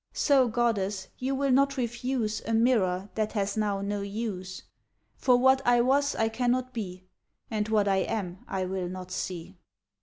[0.13, 4.63] So, Goddess, you will not refuse A mirror that has now no use;
[5.15, 7.03] For what I was I cannot be,
[7.51, 9.57] And what I am I will not see.